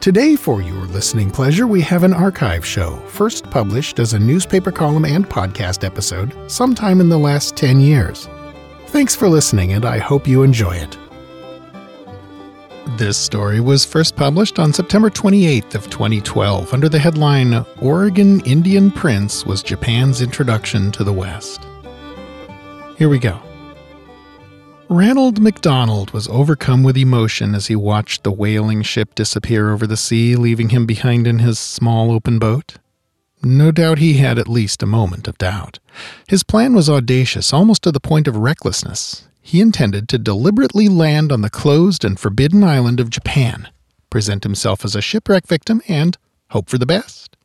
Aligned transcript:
Today, 0.00 0.36
for 0.36 0.62
your 0.62 0.86
listening 0.86 1.28
pleasure, 1.28 1.66
we 1.66 1.80
have 1.80 2.04
an 2.04 2.14
archive 2.14 2.64
show, 2.64 2.96
first 3.08 3.50
published 3.50 3.98
as 3.98 4.12
a 4.12 4.18
newspaper 4.18 4.70
column 4.70 5.04
and 5.04 5.28
podcast 5.28 5.82
episode 5.82 6.32
sometime 6.48 7.00
in 7.00 7.08
the 7.08 7.18
last 7.18 7.56
10 7.56 7.80
years. 7.80 8.28
Thanks 8.86 9.16
for 9.16 9.28
listening, 9.28 9.72
and 9.72 9.84
I 9.84 9.98
hope 9.98 10.28
you 10.28 10.44
enjoy 10.44 10.76
it. 10.76 10.96
This 12.96 13.16
story 13.16 13.58
was 13.58 13.84
first 13.84 14.14
published 14.14 14.60
on 14.60 14.72
September 14.72 15.10
28th 15.10 15.74
of 15.74 15.90
2012 15.90 16.72
under 16.72 16.88
the 16.88 16.98
headline 17.00 17.66
Oregon 17.82 18.38
Indian 18.46 18.92
Prince 18.92 19.44
was 19.44 19.64
Japan's 19.64 20.22
introduction 20.22 20.92
to 20.92 21.02
the 21.02 21.12
West. 21.12 21.66
Here 22.96 23.08
we 23.08 23.18
go. 23.18 23.40
Ranald 24.90 25.38
MacDonald 25.38 26.12
was 26.12 26.28
overcome 26.28 26.82
with 26.82 26.96
emotion 26.96 27.54
as 27.54 27.66
he 27.66 27.76
watched 27.76 28.22
the 28.22 28.32
whaling 28.32 28.80
ship 28.80 29.14
disappear 29.14 29.70
over 29.70 29.86
the 29.86 29.98
sea, 29.98 30.34
leaving 30.34 30.70
him 30.70 30.86
behind 30.86 31.26
in 31.26 31.40
his 31.40 31.58
small 31.58 32.10
open 32.10 32.38
boat. 32.38 32.76
No 33.42 33.70
doubt 33.70 33.98
he 33.98 34.14
had 34.14 34.38
at 34.38 34.48
least 34.48 34.82
a 34.82 34.86
moment 34.86 35.28
of 35.28 35.36
doubt. 35.36 35.78
His 36.26 36.42
plan 36.42 36.72
was 36.74 36.88
audacious, 36.88 37.52
almost 37.52 37.82
to 37.82 37.92
the 37.92 38.00
point 38.00 38.26
of 38.26 38.36
recklessness. 38.36 39.28
He 39.42 39.60
intended 39.60 40.08
to 40.08 40.18
deliberately 40.18 40.88
land 40.88 41.32
on 41.32 41.42
the 41.42 41.50
closed 41.50 42.02
and 42.02 42.18
forbidden 42.18 42.64
island 42.64 42.98
of 42.98 43.10
Japan, 43.10 43.68
present 44.08 44.42
himself 44.42 44.86
as 44.86 44.96
a 44.96 45.02
shipwreck 45.02 45.46
victim, 45.46 45.82
and 45.86 46.16
hope 46.48 46.70
for 46.70 46.78
the 46.78 46.86
best. 46.86 47.36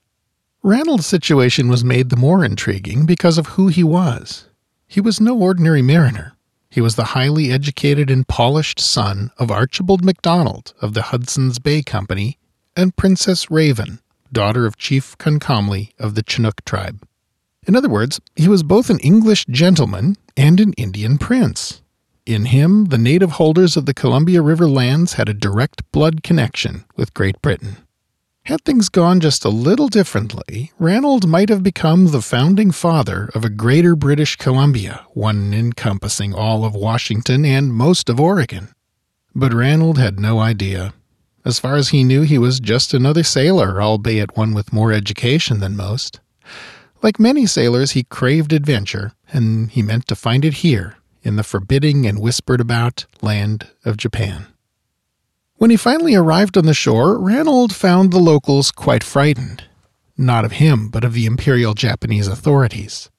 Ranald's 0.64 1.06
situation 1.06 1.68
was 1.68 1.84
made 1.84 2.10
the 2.10 2.16
more 2.16 2.46
intriguing 2.46 3.06
because 3.06 3.38
of 3.38 3.48
who 3.48 3.68
he 3.68 3.84
was. 3.84 4.48
He 4.88 5.02
was 5.02 5.20
no 5.20 5.38
ordinary 5.38 5.82
mariner. 5.82 6.38
He 6.74 6.82
was 6.82 6.96
the 6.96 7.14
highly 7.14 7.52
educated 7.52 8.10
and 8.10 8.28
polished 8.28 8.80
son 8.80 9.30
of 9.38 9.52
Archibald 9.52 10.04
MacDonald 10.04 10.74
of 10.82 10.96
the 10.96 11.04
Hudson's 11.04 11.60
Bay 11.60 11.84
Company 11.84 12.40
and 12.76 12.96
Princess 12.96 13.52
Raven, 13.52 14.00
daughter 14.32 14.66
of 14.66 14.76
Chief 14.76 15.16
Concomly 15.20 15.94
of 16.00 16.16
the 16.16 16.24
Chinook 16.24 16.66
tribe. 16.66 17.08
In 17.68 17.76
other 17.76 17.90
words, 17.90 18.20
he 18.36 18.48
was 18.48 18.64
both 18.64 18.90
an 18.90 18.98
English 19.02 19.46
gentleman 19.46 20.16
and 20.36 20.60
an 20.60 20.74
Indian 20.74 21.20
prince. 21.20 21.84
In 22.26 22.46
him, 22.46 22.86
the 22.86 22.98
native 22.98 23.34
holders 23.34 23.78
of 23.78 23.86
the 23.86 23.94
Columbia 23.94 24.42
River 24.42 24.68
lands 24.68 25.14
had 25.14 25.30
a 25.30 25.34
direct 25.36 25.84
blood 25.92 26.24
connection 26.24 26.86
with 26.96 27.14
Great 27.14 27.40
Britain. 27.44 27.83
Had 28.46 28.66
things 28.66 28.90
gone 28.90 29.22
just 29.22 29.46
a 29.46 29.50
little 29.50 29.88
differently, 29.88 30.74
Ranald 30.78 31.26
might 31.26 31.48
have 31.48 31.64
become 31.64 32.08
the 32.08 32.22
founding 32.22 32.72
father 32.72 33.30
of 33.34 33.46
a 33.46 33.50
greater 33.50 33.96
British 33.96 34.36
Columbia, 34.36 35.06
one 35.14 35.54
encompassing 35.54 36.34
all 36.34 36.66
of 36.66 36.76
Washington 36.76 37.46
and 37.46 37.74
most 37.74 38.10
of 38.10 38.20
Oregon. 38.20 38.74
But 39.34 39.54
Ranald 39.54 39.98
had 39.98 40.20
no 40.20 40.40
idea. 40.40 40.94
As 41.46 41.58
far 41.58 41.78
as 41.78 41.90
he 41.90 42.04
knew, 42.04 42.24
he 42.24 42.38
was 42.38 42.60
just 42.60 42.94
another 42.94 43.24
sailor, 43.24 43.82
albeit 43.82 44.36
one 44.36 44.54
with 44.54 44.74
more 44.74 44.92
education 44.92 45.62
than 45.62 45.78
most. 45.78 46.20
Like 47.02 47.22
many 47.22 47.46
sailors, 47.46 47.92
he 47.92 48.04
craved 48.04 48.52
adventure, 48.52 49.14
and 49.32 49.72
he 49.72 49.82
meant 49.82 50.06
to 50.08 50.18
find 50.18 50.44
it 50.44 50.56
here, 50.56 50.98
in 51.22 51.38
the 51.38 51.44
forbidding 51.44 52.06
and 52.06 52.20
whispered 52.20 52.60
about 52.60 53.06
land 53.22 53.70
of 53.86 53.96
Japan. 53.96 54.48
When 55.64 55.70
he 55.70 55.78
finally 55.78 56.14
arrived 56.14 56.58
on 56.58 56.66
the 56.66 56.74
shore, 56.74 57.18
Ranald 57.18 57.74
found 57.74 58.12
the 58.12 58.20
locals 58.20 58.70
quite 58.70 59.02
frightened. 59.02 59.64
Not 60.18 60.44
of 60.44 60.52
him, 60.52 60.90
but 60.90 61.06
of 61.06 61.14
the 61.14 61.26
Imperial 61.26 61.74
Japanese 61.74 62.28
authorities. 62.28 63.10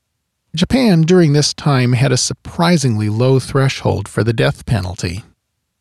Japan 0.54 1.00
during 1.00 1.32
this 1.32 1.54
time 1.54 1.94
had 1.94 2.12
a 2.12 2.18
surprisingly 2.18 3.08
low 3.08 3.40
threshold 3.40 4.08
for 4.08 4.22
the 4.22 4.34
death 4.34 4.66
penalty. 4.66 5.24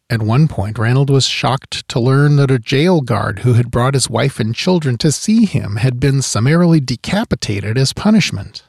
At 0.10 0.22
one 0.22 0.48
point, 0.48 0.80
Ranald 0.80 1.10
was 1.10 1.26
shocked 1.26 1.86
to 1.90 2.00
learn 2.00 2.38
that 2.38 2.50
a 2.50 2.60
jail 2.60 3.02
guard 3.02 3.40
who 3.40 3.56
had 3.56 3.70
brought 3.70 3.94
his 3.94 4.10
wife 4.10 4.40
and 4.40 4.56
children 4.56 4.98
to 5.00 5.12
see 5.12 5.44
him 5.44 5.76
had 5.76 6.00
been 6.00 6.22
summarily 6.22 6.80
decapitated 6.80 7.78
as 7.78 7.92
punishment. 7.92 8.64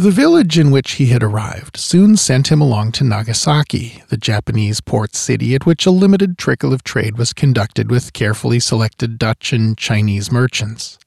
The 0.00 0.12
village 0.12 0.56
in 0.56 0.70
which 0.70 0.92
he 0.92 1.06
had 1.06 1.24
arrived 1.24 1.76
soon 1.76 2.16
sent 2.16 2.52
him 2.52 2.60
along 2.60 2.92
to 2.92 3.04
Nagasaki, 3.04 4.04
the 4.10 4.16
Japanese 4.16 4.80
port 4.80 5.16
city 5.16 5.56
at 5.56 5.66
which 5.66 5.86
a 5.86 5.90
limited 5.90 6.38
trickle 6.38 6.72
of 6.72 6.84
trade 6.84 7.18
was 7.18 7.32
conducted 7.32 7.90
with 7.90 8.12
carefully 8.12 8.60
selected 8.60 9.18
Dutch 9.18 9.52
and 9.52 9.76
Chinese 9.76 10.30
merchants. 10.30 11.00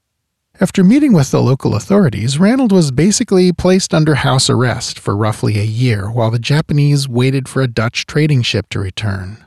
After 0.59 0.83
meeting 0.83 1.13
with 1.13 1.31
the 1.31 1.41
local 1.41 1.73
authorities, 1.73 2.37
Ranald 2.37 2.73
was 2.73 2.91
basically 2.91 3.53
placed 3.53 3.93
under 3.93 4.15
house 4.15 4.49
arrest 4.49 4.99
for 4.99 5.15
roughly 5.15 5.57
a 5.57 5.63
year 5.63 6.11
while 6.11 6.29
the 6.29 6.37
Japanese 6.37 7.07
waited 7.07 7.47
for 7.47 7.61
a 7.61 7.69
Dutch 7.69 8.05
trading 8.05 8.41
ship 8.41 8.67
to 8.71 8.79
return. 8.81 9.37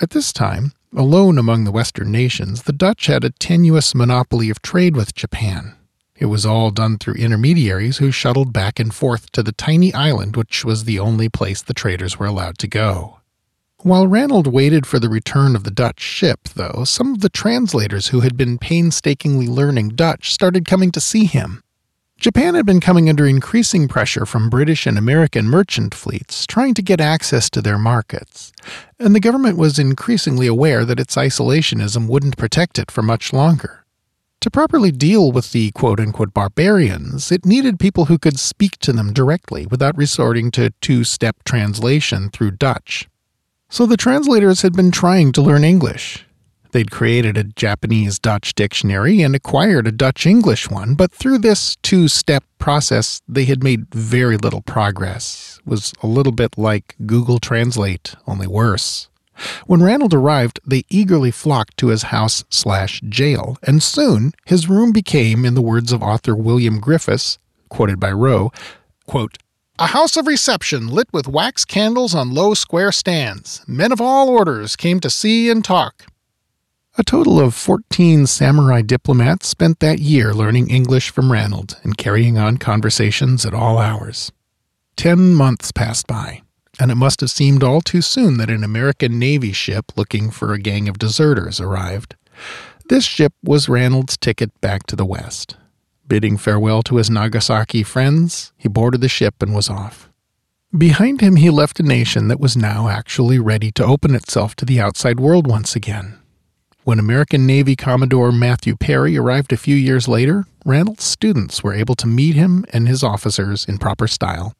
At 0.00 0.10
this 0.10 0.32
time, 0.32 0.74
alone 0.94 1.38
among 1.38 1.64
the 1.64 1.72
Western 1.72 2.12
nations, 2.12 2.62
the 2.62 2.72
Dutch 2.72 3.06
had 3.06 3.24
a 3.24 3.30
tenuous 3.30 3.96
monopoly 3.96 4.48
of 4.48 4.62
trade 4.62 4.94
with 4.94 5.12
Japan, 5.16 5.74
it 6.20 6.26
was 6.26 6.46
all 6.46 6.70
done 6.70 6.98
through 6.98 7.14
intermediaries 7.14 7.96
who 7.96 8.12
shuttled 8.12 8.52
back 8.52 8.78
and 8.78 8.94
forth 8.94 9.32
to 9.32 9.42
the 9.42 9.52
tiny 9.52 9.92
island 9.94 10.36
which 10.36 10.64
was 10.64 10.84
the 10.84 11.00
only 11.00 11.28
place 11.28 11.62
the 11.62 11.74
traders 11.74 12.18
were 12.18 12.26
allowed 12.26 12.58
to 12.58 12.68
go. 12.68 13.16
While 13.82 14.06
Ranald 14.06 14.46
waited 14.46 14.86
for 14.86 14.98
the 14.98 15.08
return 15.08 15.56
of 15.56 15.64
the 15.64 15.70
Dutch 15.70 16.00
ship, 16.00 16.50
though, 16.54 16.84
some 16.84 17.14
of 17.14 17.22
the 17.22 17.30
translators 17.30 18.08
who 18.08 18.20
had 18.20 18.36
been 18.36 18.58
painstakingly 18.58 19.48
learning 19.48 19.90
Dutch 19.90 20.34
started 20.34 20.66
coming 20.66 20.92
to 20.92 21.00
see 21.00 21.24
him. 21.24 21.62
Japan 22.18 22.54
had 22.54 22.66
been 22.66 22.80
coming 22.80 23.08
under 23.08 23.26
increasing 23.26 23.88
pressure 23.88 24.26
from 24.26 24.50
British 24.50 24.86
and 24.86 24.98
American 24.98 25.46
merchant 25.46 25.94
fleets 25.94 26.46
trying 26.46 26.74
to 26.74 26.82
get 26.82 27.00
access 27.00 27.48
to 27.48 27.62
their 27.62 27.78
markets, 27.78 28.52
and 28.98 29.14
the 29.14 29.20
government 29.20 29.56
was 29.56 29.78
increasingly 29.78 30.46
aware 30.46 30.84
that 30.84 31.00
its 31.00 31.16
isolationism 31.16 32.06
wouldn't 32.06 32.36
protect 32.36 32.78
it 32.78 32.90
for 32.90 33.00
much 33.00 33.32
longer. 33.32 33.79
To 34.40 34.50
properly 34.50 34.90
deal 34.90 35.32
with 35.32 35.52
the 35.52 35.70
quote 35.72 36.00
unquote 36.00 36.32
barbarians, 36.32 37.30
it 37.30 37.44
needed 37.44 37.78
people 37.78 38.06
who 38.06 38.16
could 38.16 38.38
speak 38.38 38.78
to 38.78 38.90
them 38.90 39.12
directly 39.12 39.66
without 39.66 39.98
resorting 39.98 40.50
to 40.52 40.70
two 40.80 41.04
step 41.04 41.44
translation 41.44 42.30
through 42.30 42.52
Dutch. 42.52 43.06
So 43.68 43.84
the 43.84 43.98
translators 43.98 44.62
had 44.62 44.72
been 44.72 44.92
trying 44.92 45.32
to 45.32 45.42
learn 45.42 45.62
English. 45.62 46.24
They'd 46.72 46.90
created 46.90 47.36
a 47.36 47.44
Japanese 47.44 48.18
Dutch 48.18 48.54
dictionary 48.54 49.20
and 49.20 49.34
acquired 49.34 49.86
a 49.86 49.92
Dutch 49.92 50.24
English 50.24 50.70
one, 50.70 50.94
but 50.94 51.12
through 51.12 51.38
this 51.38 51.76
two 51.82 52.08
step 52.08 52.42
process, 52.58 53.20
they 53.28 53.44
had 53.44 53.62
made 53.62 53.94
very 53.94 54.38
little 54.38 54.62
progress. 54.62 55.60
It 55.66 55.68
was 55.68 55.92
a 56.02 56.06
little 56.06 56.32
bit 56.32 56.56
like 56.56 56.96
Google 57.04 57.40
Translate, 57.40 58.14
only 58.26 58.46
worse. 58.46 59.10
When 59.66 59.82
Ranald 59.82 60.14
arrived, 60.14 60.60
they 60.66 60.84
eagerly 60.88 61.30
flocked 61.30 61.76
to 61.78 61.88
his 61.88 62.04
house 62.04 62.44
slash 62.50 63.00
jail, 63.08 63.56
and 63.62 63.82
soon 63.82 64.32
his 64.44 64.68
room 64.68 64.92
became, 64.92 65.44
in 65.44 65.54
the 65.54 65.62
words 65.62 65.92
of 65.92 66.02
author 66.02 66.34
William 66.34 66.80
Griffis, 66.80 67.38
quoted 67.68 67.98
by 68.00 68.12
Roe, 68.12 68.52
quote, 69.06 69.38
a 69.78 69.86
house 69.86 70.18
of 70.18 70.26
reception 70.26 70.88
lit 70.88 71.08
with 71.10 71.26
wax 71.26 71.64
candles 71.64 72.14
on 72.14 72.34
low 72.34 72.52
square 72.52 72.92
stands. 72.92 73.62
Men 73.66 73.92
of 73.92 74.00
all 74.00 74.28
orders 74.28 74.76
came 74.76 75.00
to 75.00 75.08
see 75.08 75.48
and 75.48 75.64
talk. 75.64 76.04
A 76.98 77.02
total 77.02 77.40
of 77.40 77.54
14 77.54 78.26
samurai 78.26 78.82
diplomats 78.82 79.48
spent 79.48 79.80
that 79.80 80.00
year 80.00 80.34
learning 80.34 80.68
English 80.68 81.08
from 81.08 81.32
Ranald 81.32 81.78
and 81.82 81.96
carrying 81.96 82.36
on 82.36 82.58
conversations 82.58 83.46
at 83.46 83.54
all 83.54 83.78
hours. 83.78 84.32
Ten 84.96 85.34
months 85.34 85.72
passed 85.72 86.06
by 86.06 86.42
and 86.80 86.90
it 86.90 86.96
must 86.96 87.20
have 87.20 87.30
seemed 87.30 87.62
all 87.62 87.80
too 87.80 88.00
soon 88.00 88.38
that 88.38 88.50
an 88.50 88.64
American 88.64 89.18
Navy 89.18 89.52
ship 89.52 89.92
looking 89.96 90.30
for 90.30 90.52
a 90.52 90.58
gang 90.58 90.88
of 90.88 90.98
deserters 90.98 91.60
arrived. 91.60 92.16
This 92.88 93.04
ship 93.04 93.34
was 93.44 93.68
Ranald's 93.68 94.16
ticket 94.16 94.58
back 94.60 94.86
to 94.86 94.96
the 94.96 95.04
West. 95.04 95.56
Bidding 96.08 96.36
farewell 96.36 96.82
to 96.84 96.96
his 96.96 97.10
Nagasaki 97.10 97.82
friends, 97.82 98.52
he 98.56 98.68
boarded 98.68 99.00
the 99.00 99.08
ship 99.08 99.42
and 99.42 99.54
was 99.54 99.70
off. 99.70 100.08
Behind 100.76 101.20
him, 101.20 101.36
he 101.36 101.50
left 101.50 101.78
a 101.80 101.84
nation 101.84 102.28
that 102.28 102.40
was 102.40 102.56
now 102.56 102.88
actually 102.88 103.38
ready 103.38 103.70
to 103.72 103.84
open 103.84 104.14
itself 104.14 104.56
to 104.56 104.64
the 104.64 104.80
outside 104.80 105.20
world 105.20 105.46
once 105.46 105.76
again. 105.76 106.18
When 106.84 106.98
American 106.98 107.46
Navy 107.46 107.76
Commodore 107.76 108.32
Matthew 108.32 108.74
Perry 108.74 109.16
arrived 109.16 109.52
a 109.52 109.56
few 109.56 109.76
years 109.76 110.08
later, 110.08 110.46
Ranald's 110.64 111.04
students 111.04 111.62
were 111.62 111.74
able 111.74 111.94
to 111.96 112.06
meet 112.06 112.36
him 112.36 112.64
and 112.72 112.88
his 112.88 113.04
officers 113.04 113.66
in 113.66 113.78
proper 113.78 114.08
style. 114.08 114.54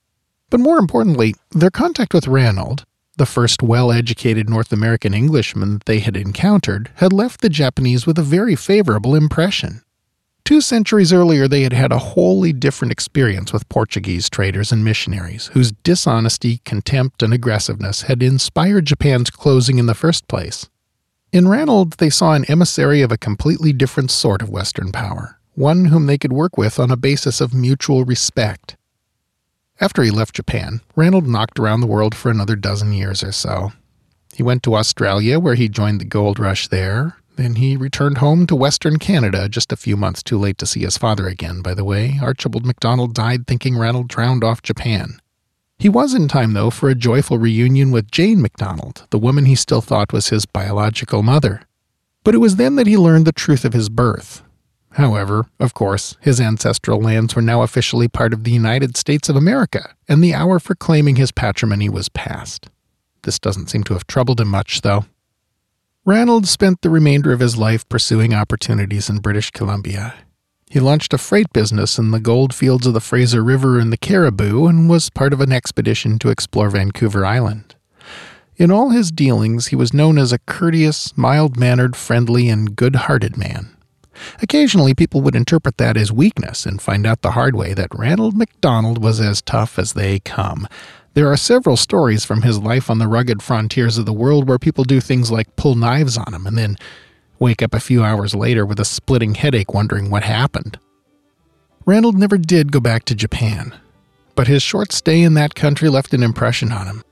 But 0.50 0.60
more 0.60 0.78
importantly, 0.78 1.34
their 1.52 1.70
contact 1.70 2.12
with 2.12 2.26
Ranald, 2.26 2.84
the 3.16 3.26
first 3.26 3.62
well 3.62 3.92
educated 3.92 4.50
North 4.50 4.72
American 4.72 5.14
Englishman 5.14 5.74
that 5.74 5.84
they 5.84 6.00
had 6.00 6.16
encountered, 6.16 6.90
had 6.96 7.12
left 7.12 7.40
the 7.40 7.48
Japanese 7.48 8.06
with 8.06 8.18
a 8.18 8.22
very 8.22 8.56
favorable 8.56 9.14
impression. 9.14 9.82
Two 10.44 10.60
centuries 10.60 11.12
earlier, 11.12 11.46
they 11.46 11.62
had 11.62 11.72
had 11.72 11.92
a 11.92 11.98
wholly 11.98 12.52
different 12.52 12.90
experience 12.90 13.52
with 13.52 13.68
Portuguese 13.68 14.28
traders 14.28 14.72
and 14.72 14.84
missionaries, 14.84 15.46
whose 15.52 15.70
dishonesty, 15.84 16.60
contempt, 16.64 17.22
and 17.22 17.32
aggressiveness 17.32 18.02
had 18.02 18.20
inspired 18.20 18.86
Japan's 18.86 19.30
closing 19.30 19.78
in 19.78 19.86
the 19.86 19.94
first 19.94 20.26
place. 20.26 20.68
In 21.32 21.46
Ranald, 21.46 21.92
they 21.98 22.10
saw 22.10 22.32
an 22.32 22.44
emissary 22.46 23.02
of 23.02 23.12
a 23.12 23.16
completely 23.16 23.72
different 23.72 24.10
sort 24.10 24.42
of 24.42 24.48
Western 24.50 24.90
power, 24.90 25.38
one 25.54 25.84
whom 25.84 26.06
they 26.06 26.18
could 26.18 26.32
work 26.32 26.58
with 26.58 26.80
on 26.80 26.90
a 26.90 26.96
basis 26.96 27.40
of 27.40 27.54
mutual 27.54 28.04
respect. 28.04 28.76
After 29.80 30.02
he 30.02 30.10
left 30.10 30.34
Japan, 30.34 30.82
Ranald 30.94 31.26
knocked 31.26 31.58
around 31.58 31.80
the 31.80 31.86
world 31.86 32.14
for 32.14 32.30
another 32.30 32.54
dozen 32.54 32.92
years 32.92 33.22
or 33.22 33.32
so. 33.32 33.72
He 34.34 34.42
went 34.42 34.62
to 34.64 34.76
Australia, 34.76 35.40
where 35.40 35.54
he 35.54 35.68
joined 35.68 36.00
the 36.00 36.04
gold 36.04 36.38
rush 36.38 36.68
there, 36.68 37.16
then 37.36 37.54
he 37.54 37.74
returned 37.74 38.18
home 38.18 38.46
to 38.46 38.54
Western 38.54 38.98
Canada 38.98 39.48
just 39.48 39.72
a 39.72 39.76
few 39.76 39.96
months 39.96 40.22
too 40.22 40.38
late 40.38 40.58
to 40.58 40.66
see 40.66 40.80
his 40.80 40.98
father 40.98 41.26
again, 41.26 41.62
by 41.62 41.72
the 41.72 41.84
way. 41.84 42.18
Archibald 42.20 42.66
MacDonald 42.66 43.14
died 43.14 43.46
thinking 43.46 43.78
Ranald 43.78 44.08
drowned 44.08 44.44
off 44.44 44.60
Japan. 44.60 45.18
He 45.78 45.88
was 45.88 46.12
in 46.12 46.28
time, 46.28 46.52
though, 46.52 46.68
for 46.68 46.90
a 46.90 46.94
joyful 46.94 47.38
reunion 47.38 47.90
with 47.90 48.10
Jane 48.10 48.42
MacDonald, 48.42 49.06
the 49.08 49.18
woman 49.18 49.46
he 49.46 49.54
still 49.54 49.80
thought 49.80 50.12
was 50.12 50.28
his 50.28 50.44
biological 50.44 51.22
mother. 51.22 51.62
But 52.22 52.34
it 52.34 52.38
was 52.38 52.56
then 52.56 52.76
that 52.76 52.86
he 52.86 52.98
learned 52.98 53.26
the 53.26 53.32
truth 53.32 53.64
of 53.64 53.72
his 53.72 53.88
birth. 53.88 54.42
However, 55.00 55.46
of 55.58 55.72
course, 55.72 56.18
his 56.20 56.42
ancestral 56.42 57.00
lands 57.00 57.34
were 57.34 57.40
now 57.40 57.62
officially 57.62 58.06
part 58.06 58.34
of 58.34 58.44
the 58.44 58.50
United 58.50 58.98
States 58.98 59.30
of 59.30 59.36
America, 59.36 59.94
and 60.06 60.22
the 60.22 60.34
hour 60.34 60.60
for 60.60 60.74
claiming 60.74 61.16
his 61.16 61.32
patrimony 61.32 61.88
was 61.88 62.10
past. 62.10 62.68
This 63.22 63.38
doesn't 63.38 63.70
seem 63.70 63.82
to 63.84 63.94
have 63.94 64.06
troubled 64.06 64.42
him 64.42 64.48
much, 64.48 64.82
though. 64.82 65.06
Ranald 66.04 66.46
spent 66.46 66.82
the 66.82 66.90
remainder 66.90 67.32
of 67.32 67.40
his 67.40 67.56
life 67.56 67.88
pursuing 67.88 68.34
opportunities 68.34 69.08
in 69.08 69.20
British 69.20 69.50
Columbia. 69.52 70.16
He 70.68 70.80
launched 70.80 71.14
a 71.14 71.18
freight 71.18 71.50
business 71.50 71.96
in 71.96 72.10
the 72.10 72.20
gold 72.20 72.52
fields 72.52 72.86
of 72.86 72.92
the 72.92 73.00
Fraser 73.00 73.42
River 73.42 73.78
and 73.78 73.90
the 73.90 73.96
Cariboo 73.96 74.66
and 74.66 74.90
was 74.90 75.08
part 75.08 75.32
of 75.32 75.40
an 75.40 75.50
expedition 75.50 76.18
to 76.18 76.28
explore 76.28 76.68
Vancouver 76.68 77.24
Island. 77.24 77.74
In 78.56 78.70
all 78.70 78.90
his 78.90 79.10
dealings, 79.10 79.68
he 79.68 79.76
was 79.76 79.94
known 79.94 80.18
as 80.18 80.30
a 80.30 80.38
courteous, 80.40 81.16
mild 81.16 81.56
mannered, 81.56 81.96
friendly, 81.96 82.50
and 82.50 82.76
good 82.76 82.96
hearted 82.96 83.38
man. 83.38 83.78
Occasionally, 84.42 84.94
people 84.94 85.20
would 85.20 85.36
interpret 85.36 85.76
that 85.78 85.96
as 85.96 86.12
weakness 86.12 86.66
and 86.66 86.80
find 86.80 87.06
out 87.06 87.22
the 87.22 87.32
hard 87.32 87.56
way 87.56 87.74
that 87.74 87.94
Ranald 87.94 88.36
MacDonald 88.36 89.02
was 89.02 89.20
as 89.20 89.42
tough 89.42 89.78
as 89.78 89.92
they 89.92 90.20
come, 90.20 90.66
there 91.14 91.30
are 91.30 91.36
several 91.36 91.76
stories 91.76 92.24
from 92.24 92.42
his 92.42 92.58
life 92.58 92.88
on 92.88 92.98
the 92.98 93.08
rugged 93.08 93.42
frontiers 93.42 93.98
of 93.98 94.06
the 94.06 94.12
world 94.12 94.48
where 94.48 94.58
people 94.58 94.84
do 94.84 95.00
things 95.00 95.30
like 95.30 95.56
pull 95.56 95.74
knives 95.74 96.16
on 96.16 96.32
him 96.32 96.46
and 96.46 96.56
then 96.56 96.76
wake 97.40 97.62
up 97.62 97.74
a 97.74 97.80
few 97.80 98.04
hours 98.04 98.34
later 98.34 98.64
with 98.64 98.78
a 98.78 98.84
splitting 98.84 99.34
headache 99.34 99.74
wondering 99.74 100.10
what 100.10 100.22
happened. 100.22 100.78
Ranald 101.84 102.16
never 102.16 102.38
did 102.38 102.70
go 102.70 102.78
back 102.78 103.04
to 103.06 103.14
Japan, 103.14 103.74
but 104.36 104.46
his 104.46 104.62
short 104.62 104.92
stay 104.92 105.22
in 105.22 105.34
that 105.34 105.54
country 105.54 105.88
left 105.88 106.14
an 106.14 106.22
impression 106.22 106.70
on 106.70 106.86
him. 106.86 107.02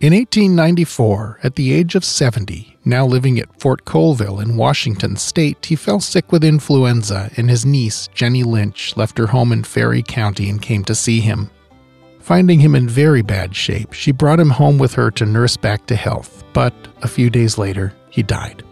In 0.00 0.14
1894, 0.14 1.40
at 1.42 1.56
the 1.56 1.74
age 1.74 1.94
of 1.94 2.06
70, 2.06 2.78
now 2.86 3.04
living 3.04 3.38
at 3.38 3.60
Fort 3.60 3.84
Colville 3.84 4.40
in 4.40 4.56
Washington 4.56 5.14
state, 5.16 5.66
he 5.66 5.76
fell 5.76 6.00
sick 6.00 6.32
with 6.32 6.42
influenza, 6.42 7.30
and 7.36 7.50
his 7.50 7.66
niece, 7.66 8.08
Jenny 8.14 8.42
Lynch, 8.42 8.96
left 8.96 9.18
her 9.18 9.26
home 9.26 9.52
in 9.52 9.62
Ferry 9.62 10.02
County 10.02 10.48
and 10.48 10.62
came 10.62 10.84
to 10.84 10.94
see 10.94 11.20
him. 11.20 11.50
Finding 12.18 12.60
him 12.60 12.74
in 12.74 12.88
very 12.88 13.20
bad 13.20 13.54
shape, 13.54 13.92
she 13.92 14.10
brought 14.10 14.40
him 14.40 14.48
home 14.48 14.78
with 14.78 14.94
her 14.94 15.10
to 15.10 15.26
nurse 15.26 15.58
back 15.58 15.84
to 15.84 15.96
health, 15.96 16.44
but 16.54 16.72
a 17.02 17.08
few 17.08 17.28
days 17.28 17.58
later, 17.58 17.92
he 18.08 18.22
died. 18.22 18.62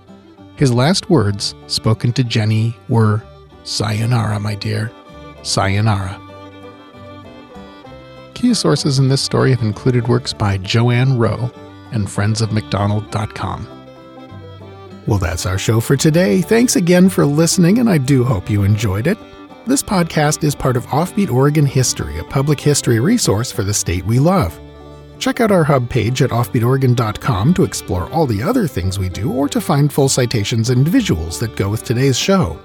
His 0.56 0.72
last 0.72 1.10
words, 1.10 1.54
spoken 1.66 2.14
to 2.14 2.24
Jenny, 2.24 2.74
were, 2.88 3.22
Sayonara, 3.64 4.40
my 4.40 4.54
dear. 4.54 4.90
Sayonara. 5.42 6.27
Key 8.38 8.54
sources 8.54 9.00
in 9.00 9.08
this 9.08 9.20
story 9.20 9.50
have 9.50 9.62
included 9.62 10.06
works 10.06 10.32
by 10.32 10.58
Jo 10.58 10.90
Ann 10.90 11.18
Roe 11.18 11.50
and 11.90 12.06
friendsofmacdonald.com. 12.06 13.66
Well, 15.08 15.18
that's 15.18 15.44
our 15.44 15.58
show 15.58 15.80
for 15.80 15.96
today. 15.96 16.40
Thanks 16.40 16.76
again 16.76 17.08
for 17.08 17.26
listening, 17.26 17.80
and 17.80 17.90
I 17.90 17.98
do 17.98 18.22
hope 18.22 18.48
you 18.48 18.62
enjoyed 18.62 19.08
it. 19.08 19.18
This 19.66 19.82
podcast 19.82 20.44
is 20.44 20.54
part 20.54 20.76
of 20.76 20.86
Offbeat 20.86 21.32
Oregon 21.32 21.66
History, 21.66 22.16
a 22.20 22.24
public 22.24 22.60
history 22.60 23.00
resource 23.00 23.50
for 23.50 23.64
the 23.64 23.74
state 23.74 24.06
we 24.06 24.20
love. 24.20 24.56
Check 25.18 25.40
out 25.40 25.50
our 25.50 25.64
hub 25.64 25.90
page 25.90 26.22
at 26.22 26.30
offbeatoregon.com 26.30 27.54
to 27.54 27.64
explore 27.64 28.08
all 28.12 28.26
the 28.26 28.40
other 28.40 28.68
things 28.68 29.00
we 29.00 29.08
do 29.08 29.32
or 29.32 29.48
to 29.48 29.60
find 29.60 29.92
full 29.92 30.08
citations 30.08 30.70
and 30.70 30.86
visuals 30.86 31.40
that 31.40 31.56
go 31.56 31.68
with 31.68 31.82
today's 31.82 32.16
show. 32.16 32.56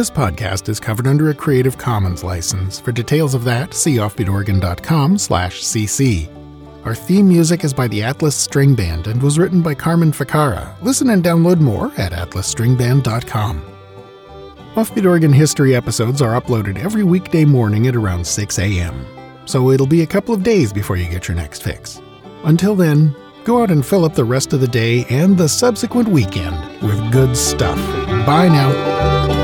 This 0.00 0.08
podcast 0.10 0.70
is 0.70 0.80
covered 0.80 1.06
under 1.06 1.28
a 1.28 1.34
Creative 1.34 1.76
Commons 1.76 2.24
license. 2.24 2.80
For 2.80 2.90
details 2.90 3.34
of 3.34 3.44
that, 3.44 3.74
see 3.74 3.96
offbeatoregon.com 3.96 5.18
slash 5.18 5.60
cc. 5.60 6.26
Our 6.86 6.94
theme 6.94 7.28
music 7.28 7.64
is 7.64 7.74
by 7.74 7.86
the 7.86 8.02
Atlas 8.02 8.34
String 8.34 8.74
Band 8.74 9.08
and 9.08 9.22
was 9.22 9.38
written 9.38 9.60
by 9.60 9.74
Carmen 9.74 10.10
Ficara. 10.10 10.74
Listen 10.80 11.10
and 11.10 11.22
download 11.22 11.60
more 11.60 11.92
at 11.98 12.12
atlasstringband.com. 12.12 13.62
Offbeat 14.74 15.04
Oregon 15.04 15.34
History 15.34 15.76
episodes 15.76 16.22
are 16.22 16.40
uploaded 16.40 16.78
every 16.78 17.04
weekday 17.04 17.44
morning 17.44 17.86
at 17.86 17.94
around 17.94 18.26
6 18.26 18.58
a.m., 18.58 19.04
so 19.44 19.70
it'll 19.70 19.86
be 19.86 20.00
a 20.00 20.06
couple 20.06 20.34
of 20.34 20.42
days 20.42 20.72
before 20.72 20.96
you 20.96 21.10
get 21.10 21.28
your 21.28 21.36
next 21.36 21.62
fix. 21.62 22.00
Until 22.44 22.74
then, 22.74 23.14
go 23.44 23.62
out 23.62 23.70
and 23.70 23.84
fill 23.84 24.06
up 24.06 24.14
the 24.14 24.24
rest 24.24 24.54
of 24.54 24.62
the 24.62 24.68
day 24.68 25.04
and 25.10 25.36
the 25.36 25.46
subsequent 25.46 26.08
weekend 26.08 26.56
with 26.82 27.12
good 27.12 27.36
stuff. 27.36 27.76
Bye 28.24 28.48
now. 28.48 29.39